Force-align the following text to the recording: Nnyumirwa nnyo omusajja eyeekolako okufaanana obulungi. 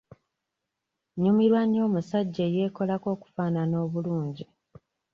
Nnyumirwa 1.13 1.61
nnyo 1.65 1.81
omusajja 1.87 2.41
eyeekolako 2.45 3.07
okufaanana 3.15 3.75
obulungi. 3.85 4.45